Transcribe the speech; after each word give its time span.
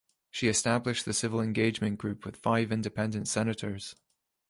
She 0.31 0.47
established 0.47 1.05
the 1.05 1.13
Civil 1.13 1.41
Engagement 1.41 1.99
group 1.99 2.25
with 2.25 2.35
five 2.35 2.71
Independent 2.71 3.27
Senators. 3.27 3.95